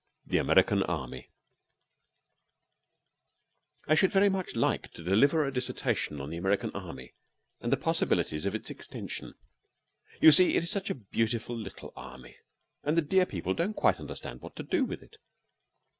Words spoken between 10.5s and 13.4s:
it is such a beautiful little army, and the dear